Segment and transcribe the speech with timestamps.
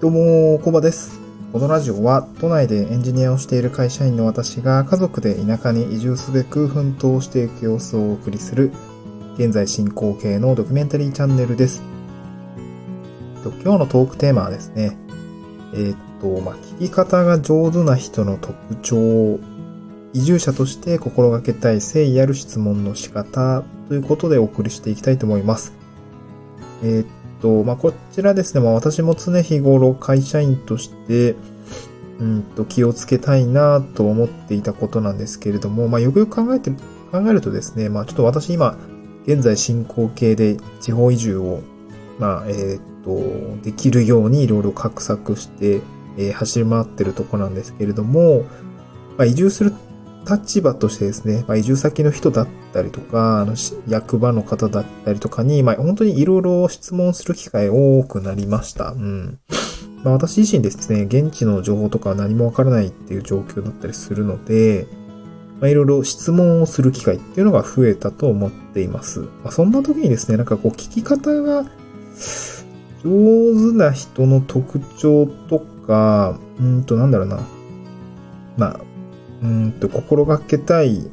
[0.00, 1.20] どうも、コバです。
[1.52, 8.72] このラジオは都内でエンジニアをしている会社員の私が家族で田舎に移住すべく奮闘していく様子をお送りする
[9.36, 11.80] 現在進行形のドキュメンタリーチャンネルです。
[13.44, 14.98] 今日のトークテーマはですね、
[15.74, 19.38] えーっと、まあ、聞き方が上手な人の特徴、
[20.12, 25.72] 移住者として心がけたい誠意ある質問の仕方ということでお送りしていきたいと思います。
[26.82, 27.06] えーっ
[27.44, 31.36] と、まあ、こちらですね、まあ、私も常日頃会社員として、
[32.18, 38.78] うんと、気をつけたいなと思っていたことなんですけれども、まあ、よくよく考えて、考えるとですね、まあ、ちょっと私今、
[39.26, 41.60] 現在進行形で地方移住を、
[42.18, 45.82] まあ、えーと、できるようにいろいろ画策して、
[46.16, 48.44] えー走り回ってるとこなんですけれども、
[49.18, 49.74] まあ、移住する
[50.28, 53.54] 立場としてですね、まあ、移住先の人だったりとか、あの
[53.88, 58.92] 役場の方だったりとかに、まあ、本当にいろいろ質問する機会多くなりました。
[58.92, 59.38] うん。
[60.02, 64.86] まあ、私自身ですね、現地の情報とかは何もわからないっていう状況だったりするので、
[65.60, 69.20] まあ、いろいろ質問をする機会っていうのが増えたと思っています。
[69.20, 71.64] まあ、そんな時にですね、なんかこう聞き方が
[73.02, 77.40] 上手な人の特徴とか、うんとなんだろうな。
[78.56, 78.80] まあ、
[79.44, 81.10] うんと心がけたい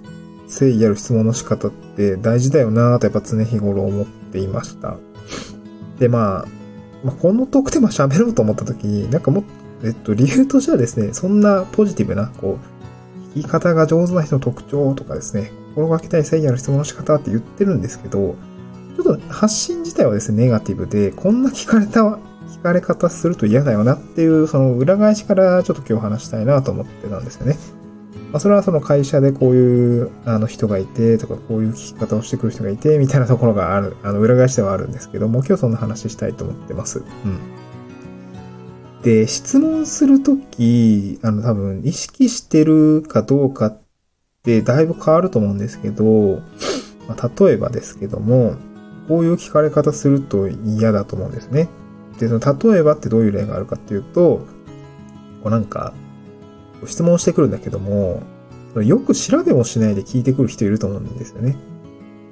[0.47, 4.97] 誠意ある質問の仕方って大事だよなぁとやっぱ常日頃思っていました。
[5.99, 6.45] で、まあ、
[7.03, 9.43] まあ、このトークテーマ喋ろうと思った時に、なんかもっ
[9.83, 12.59] えっと、理由としてはですね、そんなポジティブな、こ
[13.33, 18.35] う、聞き方が上手な人の特徴とかですね、心がけたい誠意ある質問の仕方って言ってるんですけど、
[18.95, 27.57] ちょっと発信自体はですね、ネガティブで、こんな聞かれた、聞かれ方すると嫌だよなっていう、その裏返しからちょっと今日話したいなと思ってたんですよね。
[28.31, 36.99] まあ、それはその会社でこういうあの人がいてとか、こういう聞き方をしてくる人がいてみたいなところがある、 あの裏返しではあるんですけども、今日そんな話したいと思ってます。
[36.99, 37.39] うん。
[39.03, 43.81] で、質問するとき、あの多分意識してるかどうかっ
[44.43, 46.39] てだいぶ変わると思うんですけど、
[47.09, 48.55] まあ、例えばですけども、
[49.09, 51.67] こういう聞かれ方すると嫌だと思うんですね。
[52.17, 54.45] で、その例えばってどういう例があるかっていうと、
[55.43, 55.93] こうなんか、
[56.85, 58.21] 質問してくるんだけども、
[58.75, 61.55] よく調べもしないで聞いてくる人いると思うんですよね。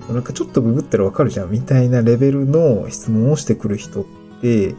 [0.09, 4.05] なんかちょっとググったらわかるじゃんみたいなレベルの質問をしてくる人っ
[4.41, 4.75] て、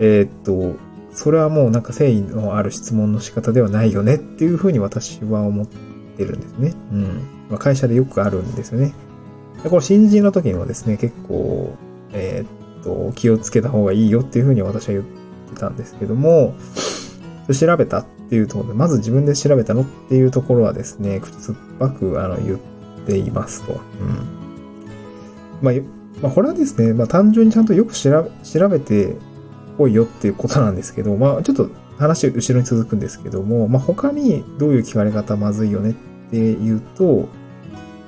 [0.00, 0.76] えーっと、
[1.12, 6.74] それはもうなんか誠意のある質問の仕方ではないよねっていうふうに私は思ってるんですね。
[6.90, 7.04] うん。
[7.50, 8.92] まあ、会社でよくあるんですよね。
[9.62, 11.76] でこれ新人の時にもですね、結構、
[12.12, 15.04] えーっと、気をつけた方がいいよっていうふうに私は言っ
[15.54, 16.54] てたんですけども、
[17.52, 22.58] 調べたっていうところで、まず自分で調べたのっていうところはですね、口酸っぱくあの言っ
[23.06, 23.72] ていますと。
[23.72, 24.44] うん。
[25.62, 25.74] まあ、
[26.22, 29.16] まあ、これはですね、まあ単純にちゃんとよく調べ調べて
[29.76, 31.68] こいよっていうことなんですけど、まあちょっと
[31.98, 35.94] 話後ろに続くんですけども、まあ他にどういう聞かれ方まずいよねっ
[36.30, 37.28] ていうと、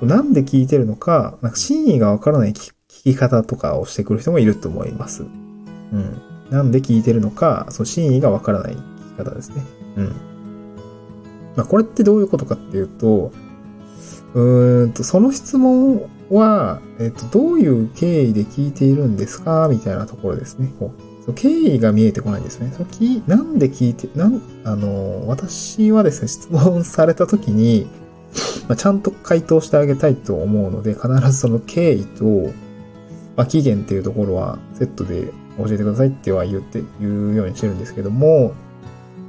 [0.03, 5.23] なんで聞いてるのか、なんか真意がわからない聞き方とかをしてくる人もいると思います。
[5.23, 6.21] うん。
[6.51, 9.76] なんで聞いてるのか、その真意がわからない聞き方ですね。
[9.97, 10.07] うん。
[11.57, 13.33] まあこれってどういうことかっていうと、
[14.35, 19.69] うーんと、その質問は、えっと、どういう経緯で聞いているんですか？
[19.71, 20.71] みたいなところですね。
[20.79, 22.71] こうその経緯が見えてこないんですね。
[22.73, 27.87] そのきなんで聞いて、なん、あの、私はですね、質問された時に、
[28.69, 32.25] まあ、ちゃんと回答してあげたいと思うので、必ずその経緯と、
[33.37, 38.55] まあ、期限っていうところはセットで教えてくださいっては言って、言うようにしてるんですけども、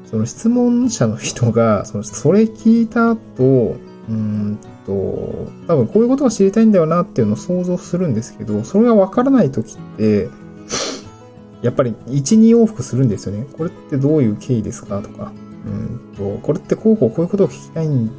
[0.10, 3.76] その質問者の人が、その、それ聞いた後、
[4.10, 4.92] うーんと、
[5.68, 10.30] 多分こういうことが知りたいんだよなっていうのを想像するんですけど、それがわからない時って、
[11.62, 13.46] やっぱり1、2往復するんですよね。
[13.58, 15.32] これってどういう経緯ですかとか。
[15.66, 18.10] うんと、これってこうこうこういうことを聞きたいん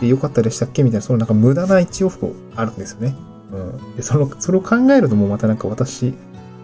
[0.00, 3.16] でよかったでしたっけみたいな、そのなんか無駄な1往復あるんですよね。
[3.52, 3.96] うん。
[3.96, 6.14] で、その、それを考えるともうまたなんか私、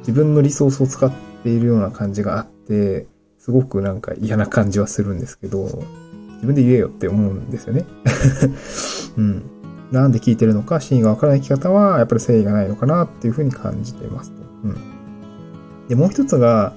[0.00, 1.10] 自分のリソースを使っ
[1.42, 3.06] ているような感じがあって、
[3.40, 5.64] すごくなんか嫌な感じはするんですけど、
[6.34, 7.86] 自分で言えよって思うんですよね。
[9.16, 9.42] うん。
[9.90, 14.36] なんで聞いてるのか、真意がわからない聞き方は、やっぱり誠意がないのかなっていうふうに感じていますと。
[14.64, 14.76] うん。
[15.88, 16.74] で、もう一つが、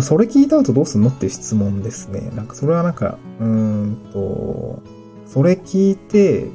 [0.00, 2.32] それ聞いた後どうすんのっていう質問ですね。
[2.34, 4.82] なんかそれはなんか、うーんと、
[5.26, 6.48] それ聞いて、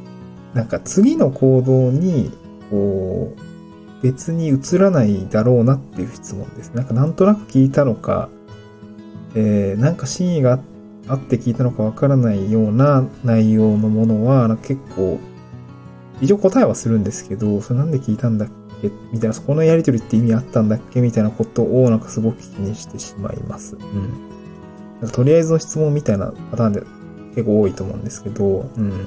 [0.56, 2.32] なんか次の行動に、
[2.72, 6.72] こう、別に移らないだろうなっていう質問です。
[6.74, 8.30] なんかなんとなく聞いたのか、
[9.36, 10.60] えー、なんか真意が
[11.08, 15.20] あって聞いたのかわからないような内容のものは、なんか結構、
[16.22, 18.50] 一応答えはするんですけど、それなんで聞いたんだっ
[18.82, 18.90] け？
[19.12, 21.02] みたいな、そこのやりとりって意味あったんだっけ？
[21.02, 23.78] みたいなことをなんかすごく気にしてしまいます。
[25.02, 25.10] うん。
[25.12, 26.82] とりあえずの質問みたいなパターンで
[27.36, 28.90] 結構多いと思うんですけど、うん。
[28.90, 29.00] なん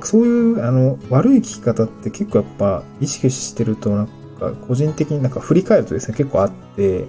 [0.00, 4.06] かそういう、あの、悪い聞き方って結構やっぱ意識してるとなん
[4.38, 7.06] か個人的になんか振り返るとですね、結構あって、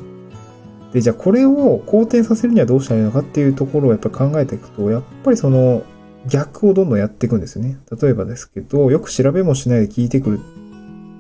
[0.95, 5.83] で、じゃあこれを好転させるにはどうしたらいいのかっていうところをやっぱり考えていくと、やっぱりその
[6.25, 7.77] 逆をどんどんやっていくんですよね。
[8.01, 10.39] 例えばですけど、よく調べもしないで聞いてくる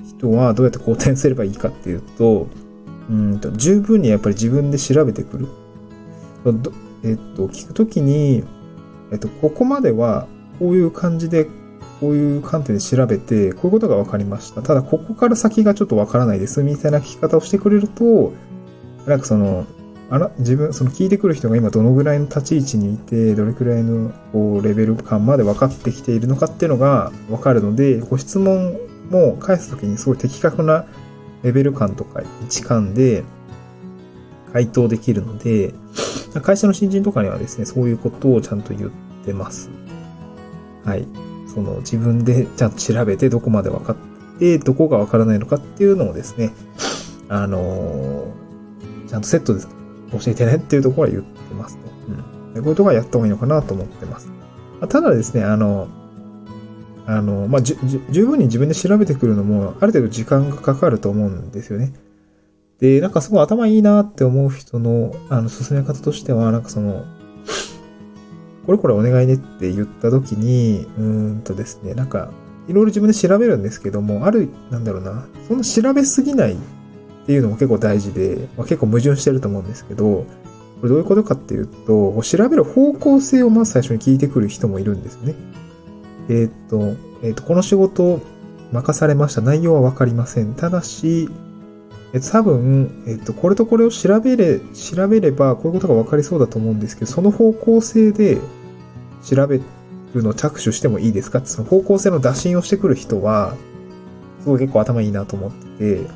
[0.07, 2.47] 人はどうやって好転すればいいかっていうと、
[3.09, 5.47] うんと、十分にやっぱり自分で調べてくる。
[7.03, 8.45] えっと、聞くときに、
[9.11, 10.25] えっと、ここまでは
[10.57, 11.49] こういう感じで、
[11.99, 14.61] こういう観点で調べて、こういうことが分かりました。
[14.61, 18.31] ただ、ここから先がちょっと分からないです、みたいな聞き方をしてくれると、
[19.05, 19.65] なんかその、
[20.09, 28.77] あら、自分、その聞いてくる人が今どのぐらいの立ち位置にいて、どれくらいのこうレベル感まで分かってきているのかっていうのが分かるので、ご質問
[29.09, 30.85] も返すときにすごい的確な
[31.43, 33.23] レベル感とか位置感で
[34.53, 35.73] 回答できるので、
[36.43, 38.91] 会社の新人とかにはですね、そういうことをちゃんと言っ
[39.25, 39.69] てます。
[40.83, 41.07] はい。
[41.53, 43.95] その自分でちゃんと調べてどこまで分かっ
[44.39, 46.53] て、どこが分からないのかっていうのをですね、
[47.27, 48.24] あのー
[49.07, 49.61] ちゃんとセットで
[50.11, 51.83] 教えてねっていうところは言ってますと。
[52.09, 52.53] うん。
[52.53, 54.29] でこういうところはやった方がいいのかなと思ってます。
[54.89, 55.87] ただですね、あの、
[57.05, 61.93] あの、まあ、じ、じ十分に自分で調べてくるのも、ある程度時間がかかると思うんですよね。
[62.79, 67.05] で、なんかすごい頭いいなって思う人の、あの、進め方としては、なんかその、
[68.65, 72.31] これこれお願いねって言った時に、うーんとですね、なんか、
[72.67, 76.57] いろいろ自分で調べるんですけども、ある、なんだろうな、そんな調べすぎない
[77.25, 80.27] っていうのも結構大事で、まあ、結構矛盾してると思うんですけど、こ
[80.83, 85.33] れどういうことかっていうと、調べる方向性をまず最初に聞いてくる人もいるんですよね。
[86.29, 86.79] えーっと、
[87.23, 88.21] えーっと、この仕事を
[88.71, 89.41] 任されました。
[89.41, 90.53] 内容はわかりません。
[90.53, 91.29] ただし、
[92.13, 98.37] えっと、多分、えっと、これとこれを調べれ、調べれば、こういうことが分かりそうだと思うんですけど、その方向性で
[99.23, 99.59] 調べ
[100.13, 101.39] るのを着手してもいいですか？
[101.39, 103.55] って、その方向性の打診をしてくる人は、
[104.41, 106.07] すごい結構頭いいなと思ってて、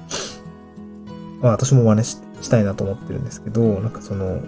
[1.41, 4.39] まあ私も真似ししたいなと思ってるんですけど、なんかその、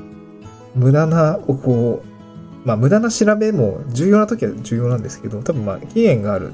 [0.75, 6.53] 無駄な、こう、まあ無駄な調べも重要な時は重要なんですけど、多分まあ期限がある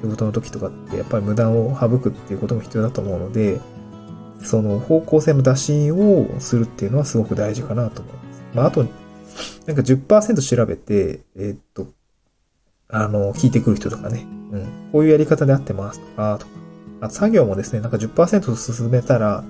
[0.00, 3.60] 仕事の時とかって、やっぱり無駄を省くっていうことも必要だと思うので、
[4.42, 8.42] その方向性の打診をするっていうのはすごく大事かなと思います。
[8.54, 8.86] まあ、あと、
[9.66, 11.88] なんか10%調べて、えーっと、
[12.88, 14.62] あの、聞いてくる人とかね、うん、
[14.92, 16.52] こういうやり方で合ってますとか、とか、
[17.02, 19.44] あと作業もですね、なんか10%進めたら、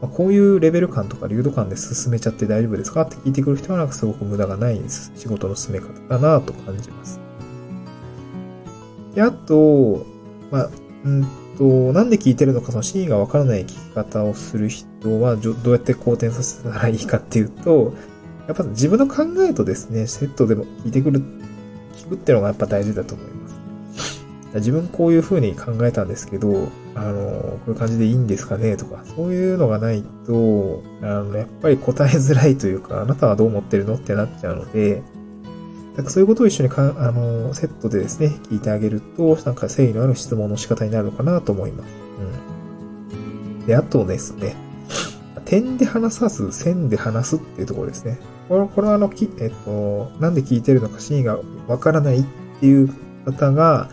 [0.00, 3.02] まあ、こういうレベル感とか流度感で進めちゃって大丈夫ですか？
[3.02, 7.20] って聞いてくる人はなんかすごく無駄がない仕事の進め方だなと感じます。
[9.14, 10.06] で、あと、
[10.50, 10.70] まあ、
[11.04, 11.26] うん
[11.58, 17.94] と、なんで聞いてるのか、その真意がわからない聞き方をする人は、どうやって好転させたらいいかっていうと、
[18.46, 21.20] やっぱ自分の考えとですね、セットでも聞いてくる、
[21.96, 23.37] 聞くっていうのがやっぱ大事だと思います。
[24.54, 35.02] 自分こういう風に考えたんですけど、あの、こういう感じでいいんですかねとか、そういうのがないと、あの、やっぱり答えづらいというか、あなたはどう思ってるのってなっちゃうので、
[35.96, 41.90] なんかそういうことを一緒にか、あの、セットでですね、聞いてあげると、なんか誠意のある質問の仕方になるのかなと思います。
[43.10, 43.14] う
[43.62, 43.66] ん。
[43.66, 44.54] で、あとですね、
[45.44, 48.18] 点で話さず、線で話すっていうところですね。
[48.48, 52.24] これこれはあの、きえっと、なんで聞いてるのか真意がわからないっ
[52.60, 52.88] ていう
[53.24, 53.90] 方が、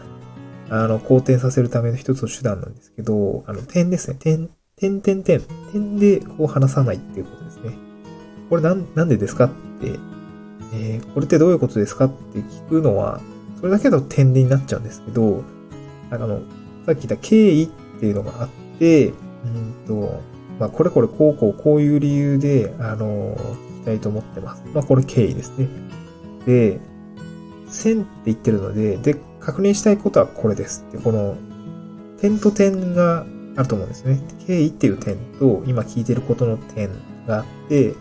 [0.70, 4.18] あの、好転させるための一つの手段なんですけど、あの、点ですね。
[4.20, 5.42] 点、点、点、点。
[5.72, 7.72] 点でこう話さないっていうことですね。
[8.50, 10.00] これなん、なんでですかって、
[10.74, 13.22] えーこれってどういうことですかって聞くのは、
[13.60, 15.44] それだけだと点でになっちゃうんですけど、
[16.12, 16.42] あの、
[16.86, 19.14] さっき言った経緯っていうのがあって、う
[19.48, 20.22] んと、
[20.60, 24.64] まあ、これこれこうこうこういう理由で、あの、聞きたいと思ってます。
[24.74, 25.68] まあ、これ経緯ですね。
[26.46, 26.80] で、
[27.68, 31.38] 線って言ってるので、で、確認したいことはこれですって、この、
[32.20, 33.26] 点と点が
[33.56, 34.20] あると思うんですね。
[34.48, 36.90] 経緯っていう点と、今聞いてることの点
[37.28, 37.94] があって、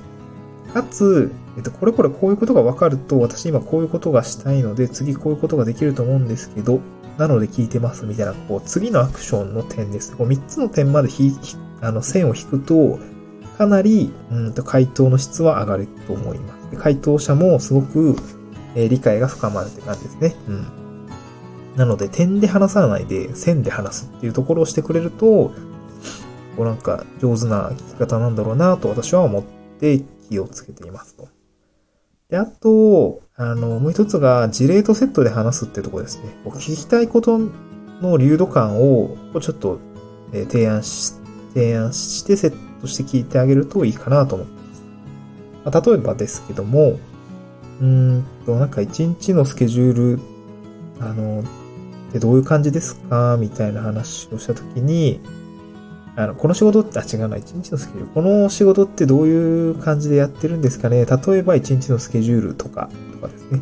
[0.72, 6.80] かつ、えっと、これこれこういうことが分かると、私今こういうことがしたいので、次こういうことができると思うんですけど、
[7.18, 10.16] なので聞いてますみたいな、こう、次のアクションの点です。
[10.16, 11.32] こう、3つの点までひ、
[11.82, 12.98] あの、線を引くと、
[13.58, 16.76] かなり、うんと、回答の質は上がると思います。
[16.78, 18.16] 回答者もすごく、
[18.74, 20.34] えー理解が深まるって感じですね。
[20.48, 20.83] うん。
[21.76, 25.52] なので、点で話さないで、線で話すっていうところをしてくれると、
[26.56, 29.42] こうなんか上手な聞き方なんだろうなと私は思っ
[29.80, 31.28] て気をつけていますと。
[32.28, 36.36] で、あと、あの、もう一つが事例とセットで話すっていうところですね。
[36.44, 37.38] 聞きたいこと
[38.00, 39.78] の流度感を、ちょっと
[40.32, 41.14] 提案し、
[41.54, 44.52] 提案してセットして聞いてあげるといいかなと思って
[45.64, 45.80] ます。
[45.80, 46.98] ま、例えばですけども、
[47.80, 50.20] うーんと、なんか一日のスケジュール、
[51.00, 51.42] あの、
[52.14, 53.36] でどういう感じですか？
[53.38, 55.20] みたいな話をしたときに、
[56.16, 58.12] あの、この仕事って、あ、違うな、一日のスケジュール。
[58.12, 61.04] この仕事ってどういう感じでやってるんですかね？
[61.04, 63.60] 例えば一日のスケジュールとか、とかですね。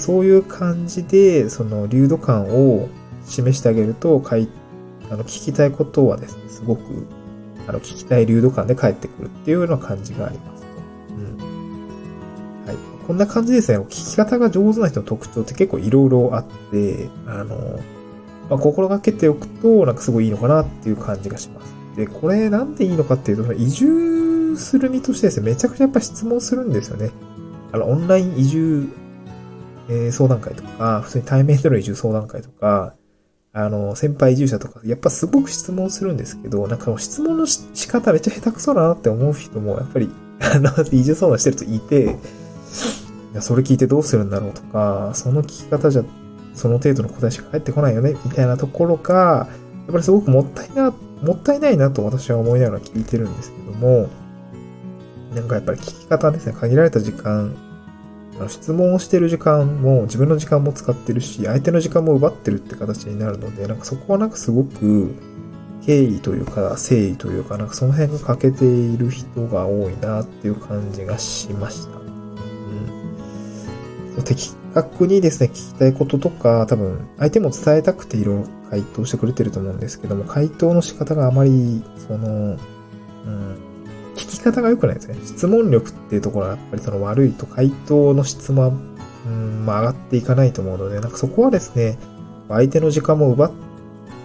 [0.00, 2.88] そういう感じで、その、流度感を
[3.24, 4.48] 示してあげると、かい、
[5.08, 7.06] あの、聞きたいことはですね、すごく、
[7.68, 10.64] あの、聞きたい流度感で返ってくるっていうような感じがあります。
[11.10, 11.45] うん。
[13.06, 13.78] こんな感じですね。
[13.78, 17.78] 聞き方が上手な人の特徴って結構いろいろあって、あの、
[18.50, 21.74] まあ、心がけておくと、なんかすごいいいのかなっていう感じがします。
[21.96, 27.10] で、これなんでいいのかっていうと、移住する身としてですね、めちゃくちゃやっぱ質問するんですよね。
[27.72, 28.88] あの、オンライン移住、
[29.88, 32.94] えー、相談会とか、普通に対面での移住相談会とか、
[33.52, 40.10] あの、先輩移住者とか、やっぱすごく質問するんですけど、なんか質問の仕方めっちゃ下手くそだなって思う人も、やっぱり、
[40.40, 42.16] あの、移住相談してるといて、
[43.36, 46.04] や、それ聞いてどうするんだろうとか、その聞き方じゃ、
[46.54, 54.08] その程度の答えしか返ってこないよね、みたいなところが、やっぱりすごくもったいな、もったいないなと私は思いながら聞いてるんですけども、
[55.34, 57.54] なんかやっぱり聞き方ですね、限られた時間、
[58.48, 65.14] 質問をしてる時間も自分の時間も使ってるし、相手の時間も奪ってるって形になるので、なんかそこはなんかすごく
[65.86, 72.05] 敬意というか誠意というか、なんかその辺が欠けている人が多いなっていう感じがしました。
[74.22, 83.58] 的確にですね、聞きたいこととか、多分、相手も伝えたくていろいろ回答してくれてると思うんですけども、回答の仕方があまり、その、うん、
[84.14, 85.16] 聞き方が良くないですね。
[85.24, 88.74] 質問力っていうところはやっぱりその悪いと回答の質も、
[89.26, 91.98] うん、まあ上がっていかないと思うので、なんかそこはですね、
[92.48, 93.52] 相手の時間も奪っ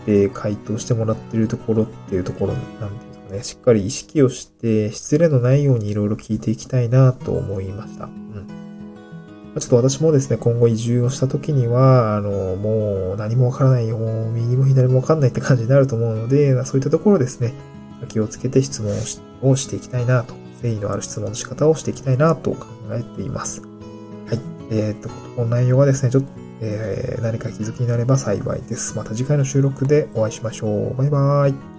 [0.05, 8.05] て回答してもらってるところっていうところなんですかね、しっかり意識をして失礼のないようにいろいろ聞いていきたいなと思いました。
[8.05, 8.60] うん
[9.59, 17.53] ちょっと私もですね、今後移住をした時には、あの、もう何もわからないよ、右も左もわかんないって感じになると思うので、そういったところですね、
[18.07, 18.93] 気をつけて質問
[19.41, 23.61] をしていきたいなと、誠意のある質問の仕方をしていきたいなと考えています。
[24.27, 24.39] はい。
[24.71, 26.29] えー、っと、この内容はですね、ちょっと、
[26.61, 28.95] えー、何か気づきになれば幸いです。
[28.95, 30.95] また次回の収録でお会いしましょう。
[30.95, 31.70] バイバーイ。